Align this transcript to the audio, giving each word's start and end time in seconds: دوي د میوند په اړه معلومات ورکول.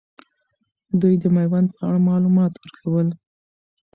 دوي 0.99 1.15
د 1.23 1.25
میوند 1.35 1.67
په 1.75 1.81
اړه 1.87 1.99
معلومات 2.09 2.53
ورکول. 2.61 3.07